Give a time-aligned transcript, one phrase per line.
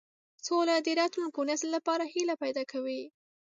[0.45, 3.01] سوله د راتلونکي نسل لپاره هیلې پیدا کوي.